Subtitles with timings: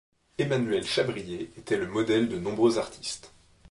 [0.39, 3.31] Emmanuel Chabrier était le modèle de nombreux artistes.